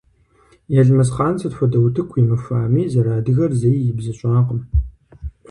Елмэсхъан 0.79 1.35
сыт 1.39 1.53
хуэдэ 1.57 1.79
утыку 1.85 2.15
имыхуами, 2.21 2.89
зэрыадыгэр 2.93 3.51
зэи 3.61 3.79
ибзыщӏакъым. 3.89 4.59